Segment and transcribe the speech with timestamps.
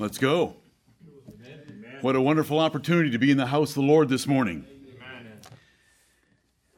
[0.00, 0.56] Let's go.
[2.00, 4.64] What a wonderful opportunity to be in the house of the Lord this morning.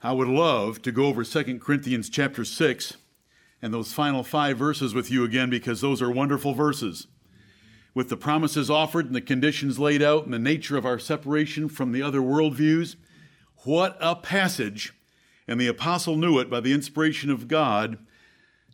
[0.02, 2.96] I would love to go over 2 Corinthians chapter 6
[3.62, 7.06] and those final five verses with you again because those are wonderful verses.
[7.94, 11.68] With the promises offered and the conditions laid out and the nature of our separation
[11.68, 12.96] from the other worldviews,
[13.58, 14.94] what a passage!
[15.46, 17.98] And the apostle knew it by the inspiration of God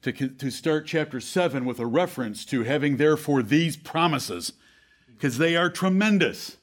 [0.03, 4.53] to, to start chapter 7 with a reference to having, therefore, these promises,
[5.09, 6.57] because they are tremendous.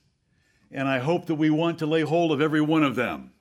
[0.71, 3.31] And I hope that we want to lay hold of every one of them.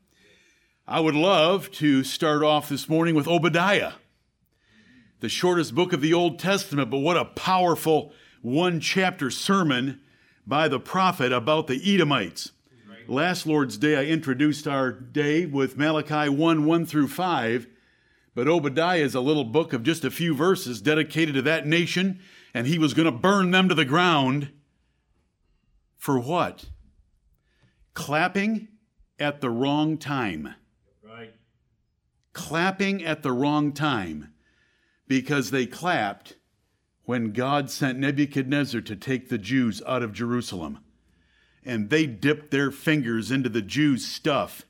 [0.86, 3.92] I would love to start off this morning with Obadiah,
[5.20, 10.00] the shortest book of the Old Testament, but what a powerful one chapter sermon
[10.47, 12.52] by the prophet about the Edomites.
[13.06, 17.66] Last Lord's Day, I introduced our day with Malachi 1 1 through 5.
[18.34, 22.20] But Obadiah is a little book of just a few verses dedicated to that nation,
[22.52, 24.51] and he was going to burn them to the ground.
[25.97, 26.66] For what?
[27.95, 28.69] Clapping
[29.19, 30.55] at the wrong time.
[31.03, 31.33] Right.
[32.33, 34.33] Clapping at the wrong time
[35.06, 36.36] because they clapped
[37.05, 40.80] when God sent Nebuchadnezzar to take the Jews out of Jerusalem.
[41.64, 44.64] And they dipped their fingers into the Jews' stuff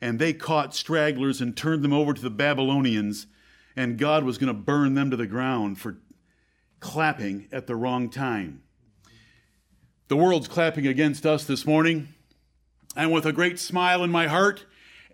[0.00, 3.26] and they caught stragglers and turned them over to the Babylonians,
[3.74, 5.98] and God was going to burn them to the ground for
[6.80, 8.62] clapping at the wrong time.
[10.08, 12.08] The world's clapping against us this morning,
[12.94, 14.64] and with a great smile in my heart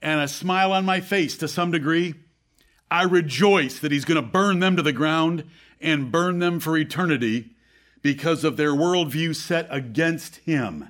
[0.03, 2.14] and a smile on my face to some degree,
[2.91, 5.44] I rejoice that He's going to burn them to the ground
[5.80, 7.56] and burn them for eternity
[8.03, 10.88] because of their worldview set against Him.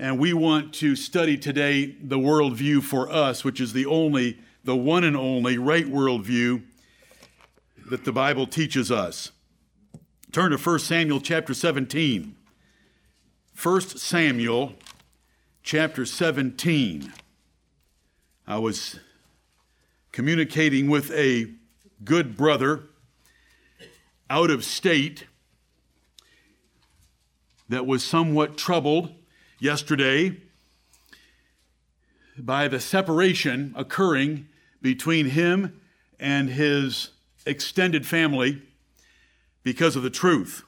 [0.00, 4.74] And we want to study today the worldview for us, which is the only, the
[4.74, 6.62] one and only right worldview
[7.90, 9.30] that the Bible teaches us.
[10.32, 12.34] Turn to 1 Samuel chapter 17.
[13.62, 14.72] 1 Samuel
[15.62, 17.12] chapter 17.
[18.46, 19.00] I was
[20.12, 21.52] communicating with a
[22.04, 22.84] good brother
[24.30, 25.26] out of state
[27.68, 29.12] that was somewhat troubled
[29.60, 30.36] yesterday
[32.36, 34.48] by the separation occurring
[34.82, 35.80] between him
[36.18, 37.10] and his
[37.46, 38.62] extended family
[39.62, 40.64] because of the truth.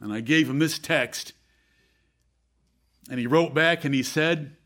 [0.00, 1.32] And I gave him this text,
[3.10, 4.56] and he wrote back and he said,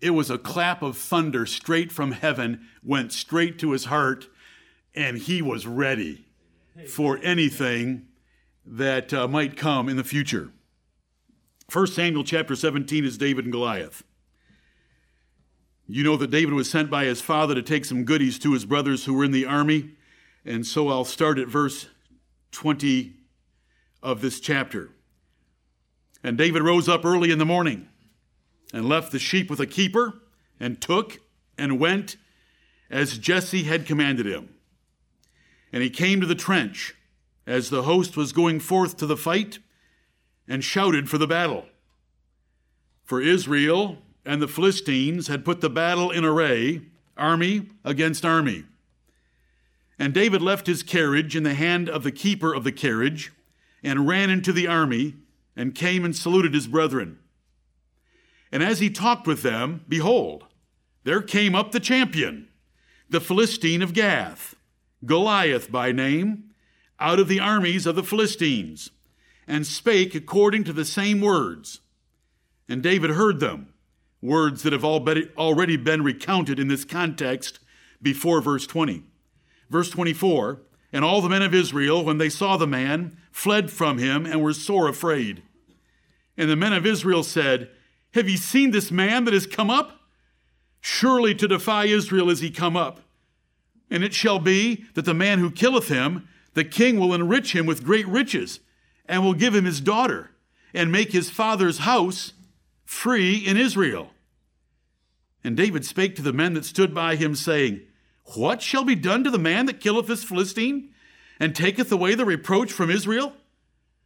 [0.00, 4.28] It was a clap of thunder straight from heaven, went straight to his heart,
[4.94, 6.26] and he was ready
[6.88, 8.06] for anything
[8.64, 10.50] that uh, might come in the future.
[11.72, 14.02] 1 Samuel chapter 17 is David and Goliath.
[15.86, 18.64] You know that David was sent by his father to take some goodies to his
[18.64, 19.92] brothers who were in the army.
[20.44, 21.86] And so I'll start at verse
[22.50, 23.12] 20
[24.02, 24.90] of this chapter.
[26.24, 27.88] And David rose up early in the morning
[28.72, 30.14] and left the sheep with a keeper
[30.58, 31.20] and took
[31.56, 32.16] and went
[32.90, 34.54] as Jesse had commanded him.
[35.72, 36.96] And he came to the trench
[37.46, 39.60] as the host was going forth to the fight
[40.50, 41.64] and shouted for the battle.
[43.04, 46.82] For Israel and the Philistines had put the battle in array,
[47.16, 48.64] army against army.
[49.96, 53.32] And David left his carriage in the hand of the keeper of the carriage
[53.84, 55.14] and ran into the army
[55.54, 57.20] and came and saluted his brethren.
[58.50, 60.46] And as he talked with them, behold,
[61.04, 62.48] there came up the champion,
[63.08, 64.56] the Philistine of Gath,
[65.06, 66.50] Goliath by name,
[66.98, 68.90] out of the armies of the Philistines
[69.50, 71.80] and spake according to the same words.
[72.68, 73.74] And David heard them,
[74.22, 77.58] words that have already been recounted in this context
[78.00, 79.02] before verse 20.
[79.68, 80.60] Verse 24
[80.92, 84.40] And all the men of Israel, when they saw the man, fled from him and
[84.40, 85.42] were sore afraid.
[86.36, 87.70] And the men of Israel said,
[88.14, 90.00] Have ye seen this man that is come up?
[90.80, 93.00] Surely to defy Israel is he come up.
[93.90, 97.66] And it shall be that the man who killeth him, the king will enrich him
[97.66, 98.60] with great riches
[99.10, 100.30] and will give him his daughter
[100.72, 102.32] and make his father's house
[102.84, 104.10] free in Israel.
[105.42, 107.80] And David spake to the men that stood by him, saying,
[108.36, 110.90] What shall be done to the man that killeth this Philistine
[111.40, 113.32] and taketh away the reproach from Israel?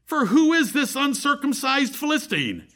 [0.06, 2.66] For who is this uncircumcised Philistine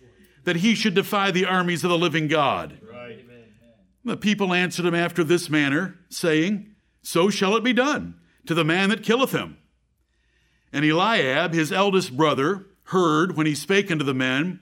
[0.45, 2.79] that he should defy the armies of the living God?
[2.83, 3.25] Right.
[4.05, 8.65] The people answered him after this manner, saying, So shall it be done to the
[8.65, 9.57] man that killeth him.
[10.73, 14.61] And Eliab, his eldest brother, heard when he spake unto the men,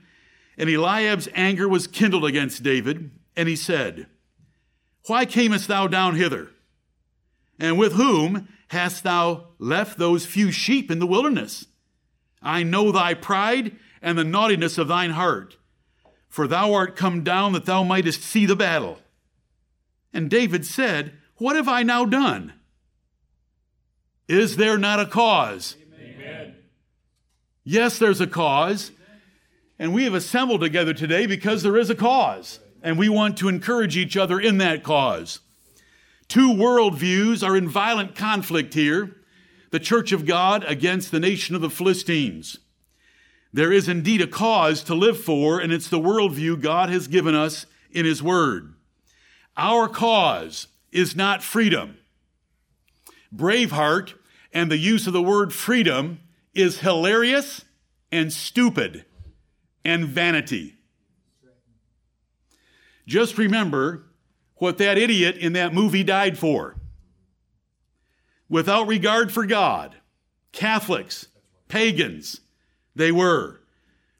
[0.58, 4.06] and Eliab's anger was kindled against David, and he said,
[5.06, 6.50] Why camest thou down hither?
[7.58, 11.66] And with whom hast thou left those few sheep in the wilderness?
[12.42, 15.56] I know thy pride and the naughtiness of thine heart,
[16.28, 18.98] for thou art come down that thou mightest see the battle.
[20.12, 22.52] And David said, What have I now done?
[24.28, 25.76] Is there not a cause?
[27.68, 28.92] Yes, there's a cause.
[29.76, 32.60] And we have assembled together today because there is a cause.
[32.80, 35.40] And we want to encourage each other in that cause.
[36.28, 39.16] Two worldviews are in violent conflict here
[39.72, 42.58] the church of God against the nation of the Philistines.
[43.52, 47.34] There is indeed a cause to live for, and it's the worldview God has given
[47.34, 48.74] us in His Word.
[49.56, 51.98] Our cause is not freedom.
[53.34, 54.14] Braveheart
[54.52, 56.20] and the use of the word freedom
[56.56, 57.64] is hilarious
[58.10, 59.04] and stupid
[59.84, 60.74] and vanity.
[63.06, 64.04] Just remember
[64.56, 66.76] what that idiot in that movie died for
[68.48, 69.96] without regard for God.
[70.52, 71.28] Catholics,
[71.68, 72.40] pagans,
[72.94, 73.60] they were.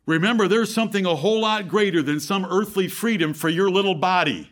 [0.05, 4.50] Remember, there's something a whole lot greater than some earthly freedom for your little body.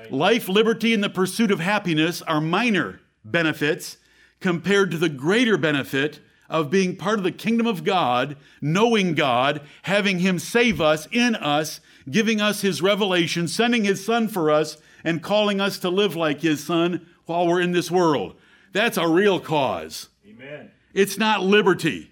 [0.00, 0.12] Right.
[0.12, 3.98] Life, liberty, and the pursuit of happiness are minor benefits
[4.40, 9.60] compared to the greater benefit of being part of the kingdom of God, knowing God,
[9.82, 11.80] having Him save us in us,
[12.10, 16.40] giving us His revelation, sending His Son for us, and calling us to live like
[16.40, 18.34] His Son while we're in this world.
[18.72, 20.08] That's a real cause.
[20.26, 20.70] Amen.
[20.94, 22.10] It's not liberty.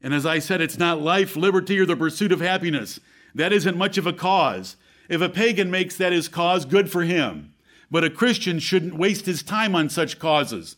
[0.00, 3.00] And as I said, it's not life, liberty, or the pursuit of happiness.
[3.34, 4.76] That isn't much of a cause.
[5.08, 7.54] If a pagan makes that his cause, good for him.
[7.90, 10.76] But a Christian shouldn't waste his time on such causes.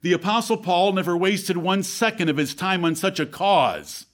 [0.00, 4.06] The Apostle Paul never wasted one second of his time on such a cause.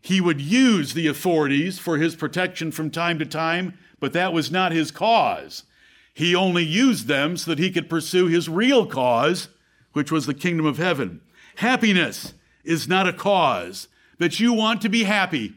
[0.00, 4.50] He would use the authorities for his protection from time to time, but that was
[4.50, 5.64] not his cause.
[6.12, 9.48] He only used them so that he could pursue his real cause,
[9.92, 11.20] which was the kingdom of heaven.
[11.56, 12.34] Happiness
[12.64, 13.88] is not a cause
[14.18, 15.54] that you want to be happy.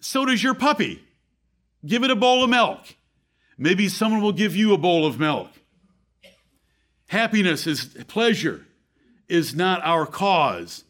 [0.00, 1.02] So does your puppy.
[1.84, 2.96] Give it a bowl of milk.
[3.58, 5.50] Maybe someone will give you a bowl of milk.
[7.10, 8.64] Happiness is pleasure
[9.28, 10.84] is not our cause.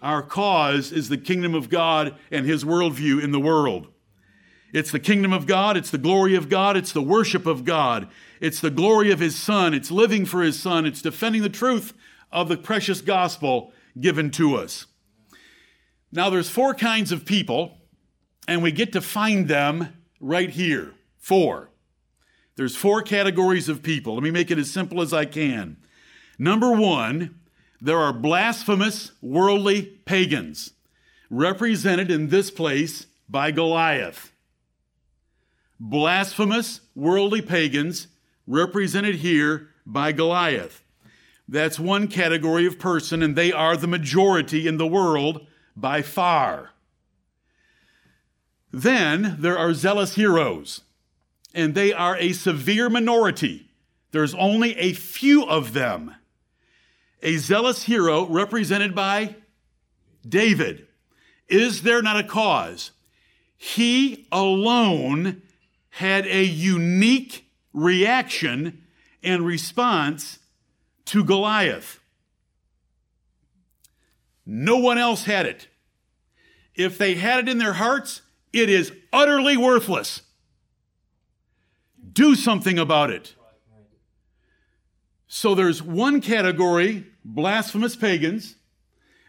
[0.00, 3.88] Our cause is the kingdom of God and his worldview in the world.
[4.72, 8.08] It's the kingdom of God, it's the glory of God, it's the worship of God,
[8.40, 11.92] it's the glory of his son, it's living for his son, it's defending the truth
[12.32, 14.86] of the precious gospel given to us.
[16.10, 17.76] Now, there's four kinds of people,
[18.46, 20.94] and we get to find them right here.
[21.18, 21.68] Four.
[22.58, 24.14] There's four categories of people.
[24.14, 25.76] Let me make it as simple as I can.
[26.40, 27.38] Number one,
[27.80, 30.72] there are blasphemous, worldly pagans,
[31.30, 34.32] represented in this place by Goliath.
[35.78, 38.08] Blasphemous, worldly pagans,
[38.44, 40.82] represented here by Goliath.
[41.46, 45.46] That's one category of person, and they are the majority in the world
[45.76, 46.70] by far.
[48.72, 50.80] Then there are zealous heroes,
[51.58, 53.68] and they are a severe minority.
[54.12, 56.14] There's only a few of them.
[57.20, 59.34] A zealous hero represented by
[60.26, 60.86] David.
[61.48, 62.92] Is there not a cause?
[63.56, 65.42] He alone
[65.90, 68.84] had a unique reaction
[69.24, 70.38] and response
[71.06, 71.98] to Goliath.
[74.46, 75.66] No one else had it.
[76.76, 80.22] If they had it in their hearts, it is utterly worthless.
[82.12, 83.34] Do something about it.
[85.26, 88.56] So there's one category, blasphemous pagans.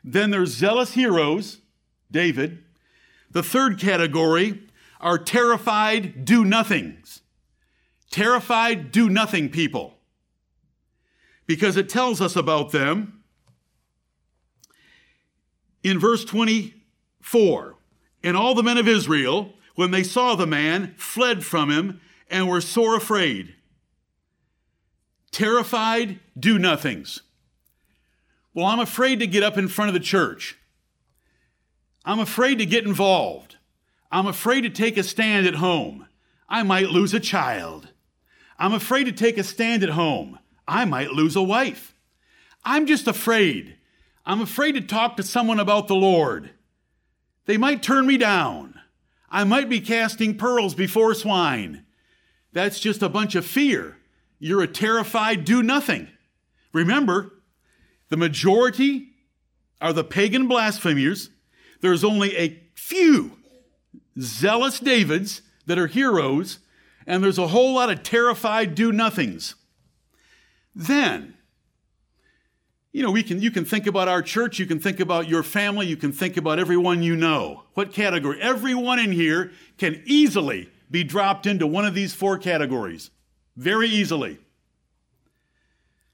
[0.04, 1.60] Then there's zealous heroes,
[2.10, 2.64] David.
[3.32, 4.64] The third category
[5.02, 7.22] are terrified do nothings.
[8.10, 9.96] Terrified do nothing people
[11.46, 13.24] because it tells us about them
[15.84, 17.76] in verse 24.
[18.24, 22.48] And all the men of Israel, when they saw the man, fled from him and
[22.48, 23.56] were sore afraid.
[25.32, 27.22] Terrified, do nothings.
[28.54, 30.58] Well, I'm afraid to get up in front of the church.
[32.04, 33.58] I'm afraid to get involved.
[34.12, 36.08] I'm afraid to take a stand at home.
[36.48, 37.90] I might lose a child.
[38.58, 40.40] I'm afraid to take a stand at home.
[40.68, 41.96] I might lose a wife.
[42.66, 43.76] I'm just afraid.
[44.26, 46.52] I'm afraid to talk to someone about the Lord.
[47.46, 48.80] They might turn me down.
[49.30, 51.86] I might be casting pearls before swine.
[52.52, 53.98] That's just a bunch of fear.
[54.40, 56.08] You're a terrified do nothing.
[56.74, 57.34] Remember,
[58.10, 59.10] the majority
[59.82, 61.30] are the pagan blasphemers.
[61.82, 63.38] There's only a few
[64.20, 66.60] zealous Davids that are heroes,
[67.06, 69.56] and there's a whole lot of terrified do nothings.
[70.76, 71.36] Then,
[72.92, 75.44] You know, we can, you can think about our church, you can think about your
[75.44, 77.64] family, you can think about everyone you know.
[77.76, 78.42] What category?
[78.42, 83.12] Everyone in here can easily be dropped into one of these four categories.
[83.56, 84.40] Very easily.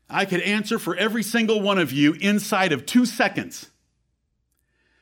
[0.09, 3.69] I could answer for every single one of you inside of two seconds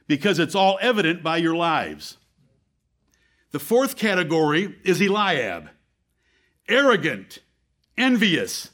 [0.08, 2.18] because it's all evident by your lives.
[3.52, 5.70] The fourth category is Eliab
[6.70, 7.40] arrogant,
[7.98, 8.70] envious,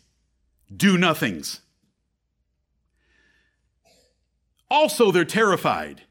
[0.75, 1.61] do nothings.
[4.69, 6.03] Also, they're terrified,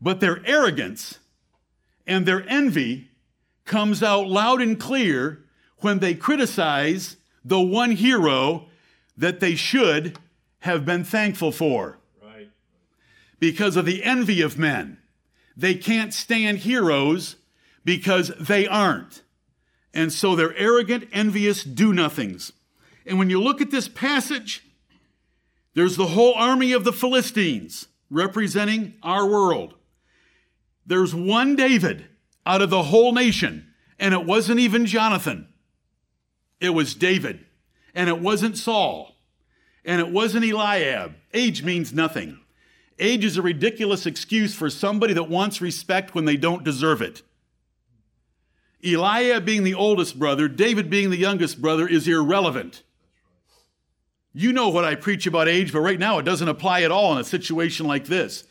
[0.00, 1.18] but their arrogance
[2.06, 3.09] and their envy
[3.70, 5.44] comes out loud and clear
[5.78, 8.66] when they criticize the one hero
[9.16, 10.18] that they should
[10.58, 11.98] have been thankful for.
[12.20, 12.50] Right.
[13.38, 14.98] Because of the envy of men.
[15.56, 17.36] They can't stand heroes
[17.84, 19.22] because they aren't.
[19.94, 22.52] And so they're arrogant, envious, do nothings.
[23.06, 24.64] And when you look at this passage,
[25.74, 29.74] there's the whole army of the Philistines representing our world.
[30.84, 32.09] There's one David
[32.50, 35.46] out of the whole nation, and it wasn't even Jonathan.
[36.60, 37.46] It was David,
[37.94, 39.14] and it wasn't Saul,
[39.84, 41.14] and it wasn't Eliab.
[41.32, 42.40] Age means nothing.
[42.98, 47.22] Age is a ridiculous excuse for somebody that wants respect when they don't deserve it.
[48.84, 52.82] Eliab being the oldest brother, David being the youngest brother is irrelevant.
[54.32, 57.12] You know what I preach about age, but right now it doesn't apply at all
[57.12, 58.42] in a situation like this.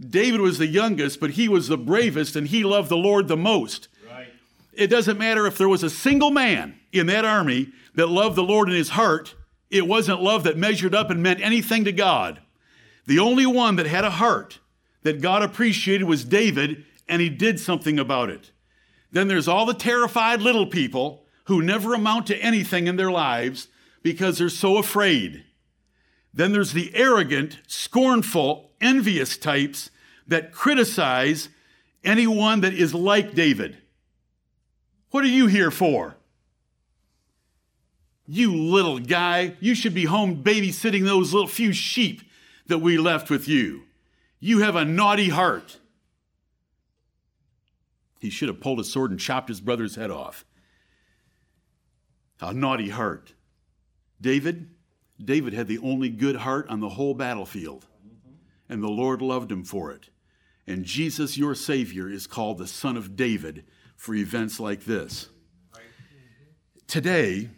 [0.00, 3.36] David was the youngest, but he was the bravest and he loved the Lord the
[3.36, 3.88] most.
[4.10, 4.28] Right.
[4.72, 8.42] It doesn't matter if there was a single man in that army that loved the
[8.42, 9.34] Lord in his heart,
[9.70, 12.40] it wasn't love that measured up and meant anything to God.
[13.06, 14.60] The only one that had a heart
[15.02, 18.50] that God appreciated was David, and he did something about it.
[19.12, 23.68] Then there's all the terrified little people who never amount to anything in their lives
[24.02, 25.44] because they're so afraid.
[26.32, 29.90] Then there's the arrogant, scornful, envious types
[30.28, 31.48] that criticize
[32.04, 33.78] anyone that is like David.
[35.10, 36.16] What are you here for?
[38.26, 42.22] You little guy, you should be home babysitting those little few sheep
[42.66, 43.82] that we left with you.
[44.40, 45.78] You have a naughty heart.
[48.20, 50.46] He should have pulled his sword and chopped his brother's head off.
[52.40, 53.34] A naughty heart.
[54.20, 54.70] David,
[55.22, 57.86] David had the only good heart on the whole battlefield,
[58.68, 60.10] and the Lord loved him for it.
[60.66, 63.64] And Jesus, your Savior, is called the Son of David
[63.96, 65.28] for events like this.
[66.86, 67.50] Today,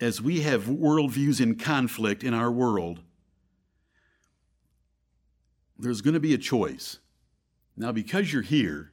[0.00, 3.00] as we have worldviews in conflict in our world,
[5.78, 6.98] there's going to be a choice.
[7.76, 8.92] Now, because you're here,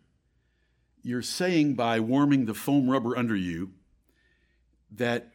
[1.02, 3.72] you're saying by warming the foam rubber under you
[4.92, 5.32] that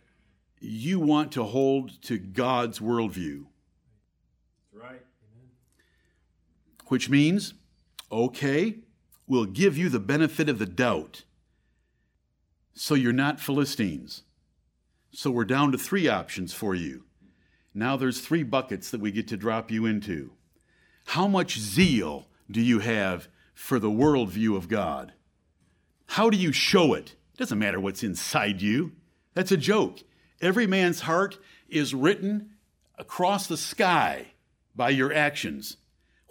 [0.61, 3.45] you want to hold to God's worldview.
[4.73, 5.01] Right.
[6.89, 7.55] Which means,
[8.13, 8.79] okay,
[9.27, 11.25] we'll give you the benefit of the doubt.
[12.75, 14.23] So you're not Philistines.
[15.13, 17.05] So we're down to three options for you.
[17.73, 20.33] Now there's three buckets that we get to drop you into.
[21.07, 23.29] How much zeal do you have
[23.59, 25.13] for the worldview of God.
[26.07, 27.17] How do you show it?
[27.35, 28.93] It doesn't matter what's inside you.
[29.35, 29.99] That's a joke.
[30.41, 32.51] Every man's heart is written
[32.97, 34.29] across the sky
[34.77, 35.77] by your actions.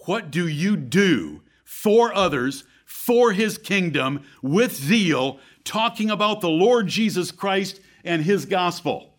[0.08, 6.88] What do you do for others, for his kingdom, with zeal, talking about the Lord
[6.88, 9.16] Jesus Christ and his gospel?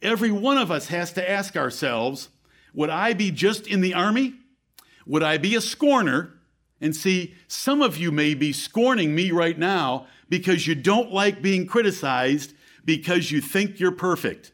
[0.00, 2.28] Every one of us has to ask ourselves
[2.72, 4.34] would I be just in the army?
[5.04, 6.34] Would I be a scorner?
[6.80, 11.42] And see, some of you may be scorning me right now because you don't like
[11.42, 12.54] being criticized
[12.84, 14.52] because you think you're perfect.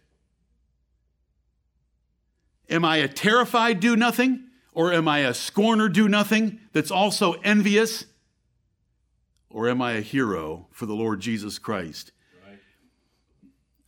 [2.70, 4.49] Am I a terrified do nothing?
[4.72, 8.06] Or am I a scorner do nothing that's also envious?
[9.48, 12.12] Or am I a hero for the Lord Jesus Christ?
[12.46, 12.58] Right.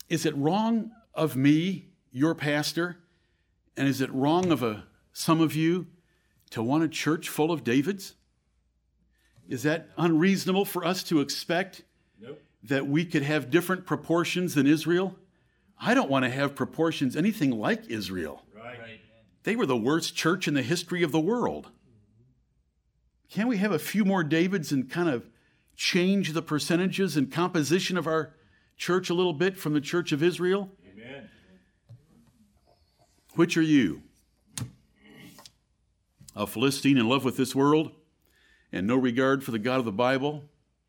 [0.08, 2.98] Is it wrong of me, your pastor,
[3.76, 5.86] and is it wrong of a, some of you
[6.50, 8.14] to want a church full of Davids?
[9.48, 11.82] Is that unreasonable for us to expect
[12.20, 12.42] nope.
[12.64, 15.16] that we could have different proportions than Israel?
[15.80, 18.44] I don't want to have proportions anything like Israel.
[19.44, 21.70] They were the worst church in the history of the world.
[23.30, 25.28] Can't we have a few more Davids and kind of
[25.74, 28.34] change the percentages and composition of our
[28.76, 30.70] church a little bit from the church of Israel?
[30.92, 31.28] Amen.
[33.34, 34.02] Which are you?
[36.36, 37.92] A Philistine in love with this world?
[38.72, 40.44] and no regard for the God of the Bible,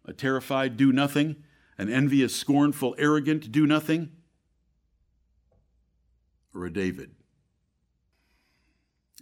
[0.06, 1.36] a terrified do nothing,
[1.78, 4.12] an envious, scornful, arrogant do nothing,
[6.56, 7.12] or a David?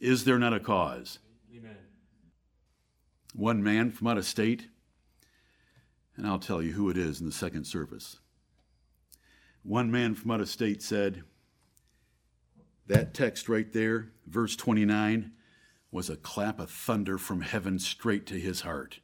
[0.01, 1.19] Is there not a cause?
[1.55, 1.77] Amen.
[3.35, 4.67] One man from out of state,
[6.17, 8.17] and I'll tell you who it is in the second service.
[9.61, 11.21] One man from out of state said,
[12.87, 15.33] That text right there, verse 29,
[15.91, 19.01] was a clap of thunder from heaven straight to his heart.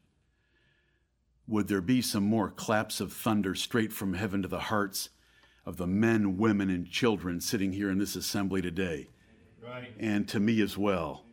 [1.48, 5.10] Would there be some more claps of thunder straight from heaven to the hearts
[5.64, 9.10] of the men, women, and children sitting here in this assembly today?
[9.68, 9.94] Right.
[10.00, 11.24] And to me as well.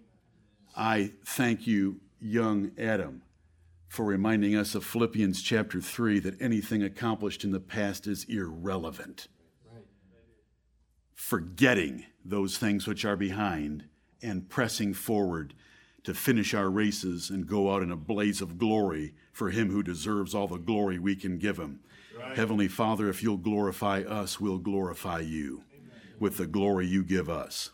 [0.77, 3.23] I thank you, young Adam,
[3.89, 9.29] for reminding us of Philippians chapter 3 that anything accomplished in the past is irrelevant.
[11.15, 13.85] Forgetting those things which are behind
[14.21, 15.55] and pressing forward
[16.03, 19.83] to finish our races and go out in a blaze of glory for him who
[19.83, 21.81] deserves all the glory we can give him.
[22.19, 22.37] Right.
[22.37, 25.65] Heavenly Father, if you'll glorify us, we'll glorify you
[26.19, 27.71] with the glory you give us.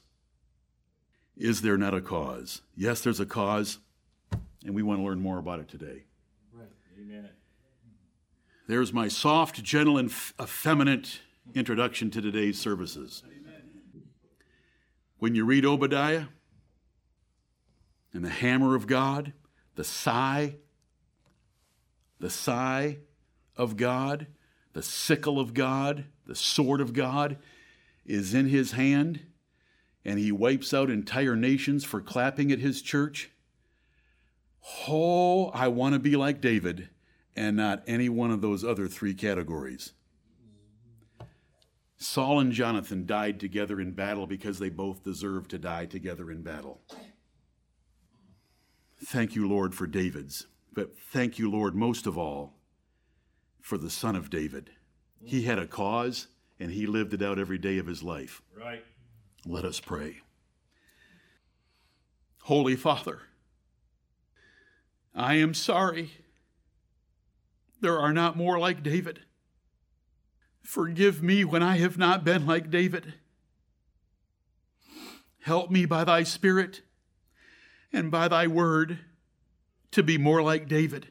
[1.41, 2.61] Is there not a cause?
[2.77, 3.79] Yes, there's a cause,
[4.63, 6.05] and we want to learn more about it today.
[6.53, 6.69] Right.
[7.01, 7.31] Amen.
[8.69, 11.21] There's my soft, gentle, and effeminate
[11.55, 13.23] introduction to today's services.
[15.19, 16.25] When you read Obadiah
[18.13, 19.33] and the hammer of God,
[19.77, 20.57] the sigh,
[22.19, 22.99] the sigh
[23.57, 24.27] of God,
[24.75, 27.39] the sickle of God, the sword of God
[28.05, 29.21] is in his hand,
[30.05, 33.31] and he wipes out entire nations for clapping at his church.
[34.89, 36.89] Oh, I want to be like David
[37.37, 39.93] and not any one of those other three categories.
[41.97, 46.43] Saul and Jonathan died together in battle because they both deserved to die together in
[46.43, 46.81] battle.
[49.05, 52.55] Thank you, Lord, for David's, but thank you, Lord, most of all,
[53.61, 54.71] for the son of David.
[55.23, 56.29] He had a cause
[56.59, 58.43] and he lived it out every day of his life.
[58.59, 58.85] Right.
[59.47, 60.19] Let us pray.
[62.43, 63.21] Holy Father,
[65.15, 66.13] I am sorry
[67.81, 69.21] there are not more like David.
[70.63, 73.15] Forgive me when I have not been like David.
[75.41, 76.83] Help me by thy Spirit
[77.93, 78.99] and by thy word
[79.93, 81.09] to be more like David.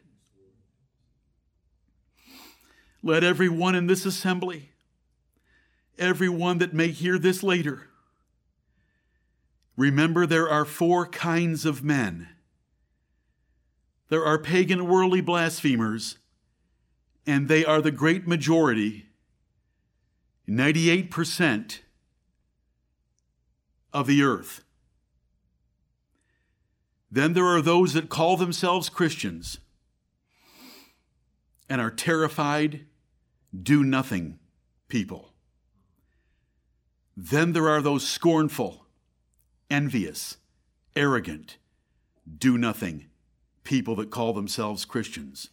[3.02, 4.70] Let everyone in this assembly,
[5.98, 7.89] everyone that may hear this later,
[9.80, 12.28] remember there are four kinds of men.
[14.10, 16.18] There are pagan worldly blasphemers,
[17.26, 19.06] and they are the great majority
[20.50, 21.80] 98%
[23.94, 24.64] of the earth.
[27.10, 29.60] Then there are those that call themselves Christians
[31.70, 32.86] and are terrified,
[33.62, 34.40] do nothing
[34.88, 35.34] people.
[37.16, 38.79] Then there are those scornful,
[39.70, 40.38] envious,
[40.96, 41.58] arrogant,
[42.38, 43.06] do nothing
[43.64, 45.50] people that call themselves Christians.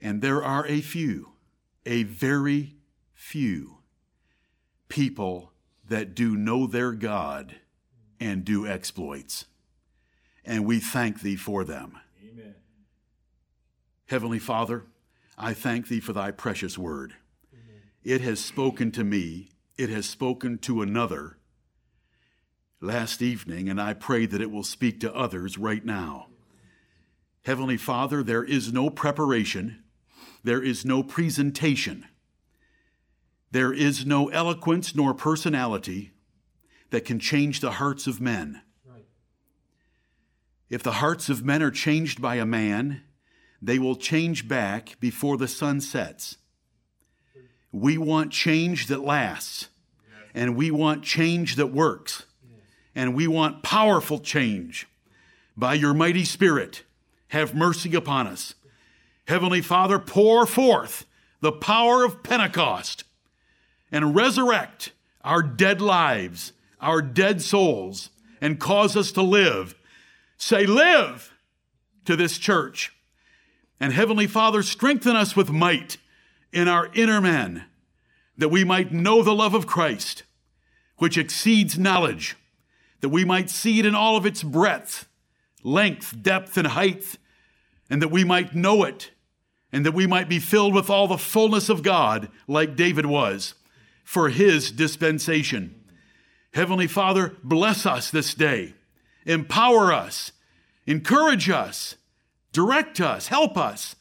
[0.00, 1.32] And there are a few,
[1.84, 2.76] a very
[3.12, 3.78] few
[4.88, 5.52] people
[5.86, 7.56] that do know their God
[8.18, 9.44] and do exploits.
[10.44, 11.98] And we thank thee for them.
[12.22, 12.54] Amen.
[14.06, 14.84] Heavenly Father,
[15.36, 17.14] I thank thee for thy precious word.
[18.02, 21.38] It has spoken to me, it has spoken to another
[22.84, 26.26] last evening, and I pray that it will speak to others right now.
[27.44, 29.82] Heavenly Father, there is no preparation,
[30.42, 32.06] there is no presentation,
[33.50, 36.12] there is no eloquence nor personality
[36.90, 38.62] that can change the hearts of men.
[40.70, 43.02] If the hearts of men are changed by a man,
[43.60, 46.36] they will change back before the sun sets.
[47.72, 49.68] We want change that lasts,
[50.34, 52.24] and we want change that works,
[52.94, 54.86] and we want powerful change.
[55.56, 56.82] By your mighty Spirit,
[57.28, 58.54] have mercy upon us.
[59.26, 61.06] Heavenly Father, pour forth
[61.40, 63.04] the power of Pentecost
[63.90, 69.74] and resurrect our dead lives, our dead souls, and cause us to live.
[70.36, 71.32] Say, live
[72.04, 72.92] to this church.
[73.80, 75.96] And Heavenly Father, strengthen us with might
[76.52, 77.64] in our inner man,
[78.36, 80.22] that we might know the love of Christ,
[80.98, 82.36] which exceeds knowledge,
[83.04, 85.06] that we might see it in all of its breadth,
[85.62, 87.18] length, depth, and height,
[87.90, 89.10] and that we might know it,
[89.70, 93.52] and that we might be filled with all the fullness of God, like David was,
[94.04, 95.84] for his dispensation.
[96.54, 98.72] Heavenly Father, bless us this day,
[99.26, 100.32] empower us,
[100.86, 101.96] encourage us,
[102.52, 103.96] direct us, help us,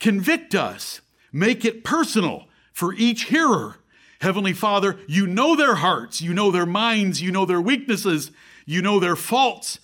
[0.00, 1.00] convict us,
[1.32, 3.76] make it personal for each hearer.
[4.22, 8.30] Heavenly Father, you know their hearts, you know their minds, you know their weaknesses,
[8.64, 9.80] You know their faults.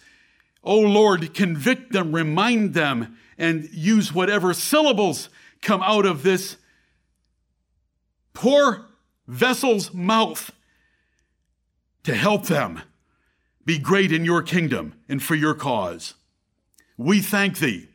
[0.63, 5.29] Oh Lord, convict them, remind them, and use whatever syllables
[5.61, 6.57] come out of this
[8.33, 8.87] poor
[9.27, 10.53] vessel's mouth
[12.05, 12.83] to help them
[13.65, 16.15] be great in your kingdom and for your cause.
[16.97, 17.89] We thank thee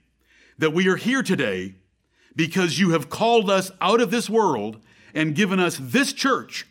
[0.58, 1.76] that we are here today
[2.36, 4.82] because you have called us out of this world
[5.14, 6.68] and given us this church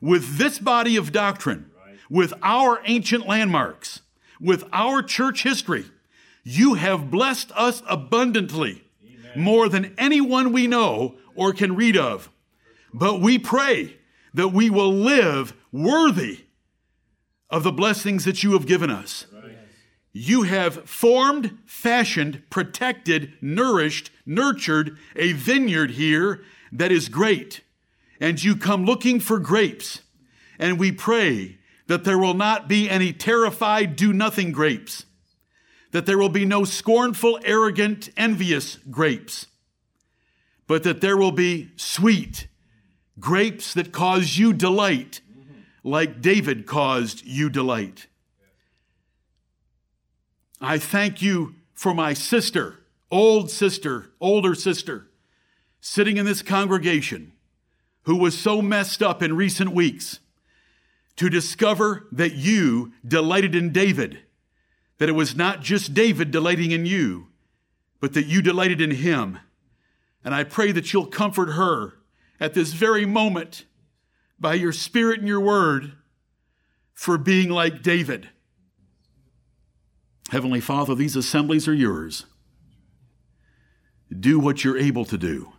[0.00, 1.70] with this body of doctrine,
[2.10, 4.00] with our ancient landmarks,
[4.40, 5.86] with our church history.
[6.42, 9.42] You have blessed us abundantly, Amen.
[9.42, 12.30] more than anyone we know or can read of.
[12.92, 13.96] But we pray
[14.34, 16.44] that we will live worthy
[17.48, 19.26] of the blessings that you have given us.
[20.16, 27.62] You have formed, fashioned, protected, nourished, nurtured a vineyard here that is great.
[28.20, 30.00] And you come looking for grapes.
[30.58, 35.04] And we pray that there will not be any terrified, do nothing grapes,
[35.90, 39.46] that there will be no scornful, arrogant, envious grapes,
[40.66, 42.48] but that there will be sweet
[43.20, 45.20] grapes that cause you delight,
[45.82, 48.06] like David caused you delight.
[50.60, 55.10] I thank you for my sister, old sister, older sister,
[55.80, 57.33] sitting in this congregation
[58.04, 60.20] who was so messed up in recent weeks
[61.16, 64.20] to discover that you delighted in David,
[64.98, 67.28] that it was not just David delighting in you,
[68.00, 69.38] but that you delighted in him.
[70.24, 71.94] And I pray that you'll comfort her
[72.40, 73.64] at this very moment
[74.38, 75.92] by your spirit and your word
[76.92, 78.28] for being like David
[80.30, 82.26] Heavenly Father, these assemblies are yours.
[84.18, 85.52] Do what you're able to do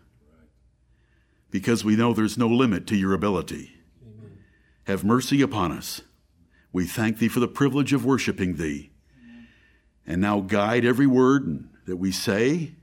[1.55, 3.71] because we know there's no limit to your ability.
[4.05, 4.39] Amen.
[4.87, 6.01] Have mercy upon us.
[6.73, 8.91] We thank thee for the privilege of worshiping thee.
[10.05, 12.73] And now guide every word that we say,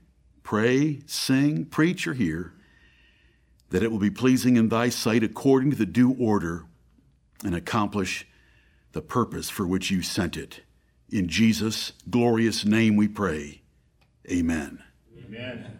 [0.41, 2.55] pray, sing, preach, or hear,
[3.69, 6.65] that it will be pleasing in thy sight according to the due order
[7.45, 8.25] and accomplish
[8.93, 10.61] the purpose for which you sent it.
[11.11, 13.61] In Jesus' glorious name we pray.
[14.31, 14.81] Amen.
[15.27, 15.77] Amen.